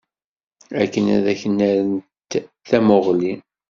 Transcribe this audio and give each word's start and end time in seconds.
Akken 0.81 1.05
ad 1.15 1.25
ak-n-rrent 1.33 2.31
tamuɣli. 2.67 3.33